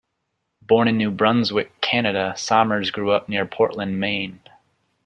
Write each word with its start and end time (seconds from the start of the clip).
Born 0.63 0.87
in 0.87 0.97
New 0.97 1.11
Brunswick, 1.11 1.79
Canada, 1.79 2.33
Somers 2.35 2.89
grew 2.89 3.11
up 3.11 3.29
near 3.29 3.45
Portland, 3.45 3.99
Maine. 3.99 4.39